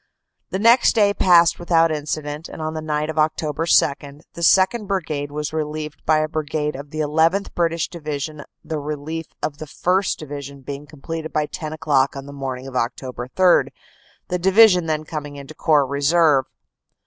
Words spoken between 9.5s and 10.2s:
the 1st.